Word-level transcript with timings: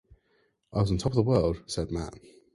"I 0.73 0.81
was 0.81 0.89
on 0.89 0.97
top 0.97 1.11
of 1.11 1.15
the 1.17 1.21
world," 1.21 1.61
said 1.67 1.91
Matt. 1.91 2.15